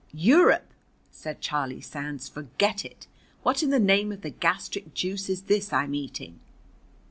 [0.13, 0.65] "Europe!"
[1.11, 2.27] said Charlie Sands.
[2.27, 3.05] "Forget it!
[3.43, 6.39] What in the name of the gastric juice is this I'm eating?"